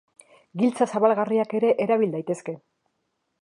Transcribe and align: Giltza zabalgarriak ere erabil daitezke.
Giltza 0.61 0.87
zabalgarriak 0.93 1.53
ere 1.59 1.71
erabil 1.87 2.17
daitezke. 2.17 2.57